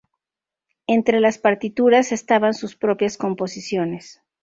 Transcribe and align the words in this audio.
Entre 0.87 1.19
las 1.19 1.37
partituras 1.37 2.11
estaban 2.11 2.55
sus 2.55 2.75
propias 2.75 3.17
composiciones. 3.17 4.19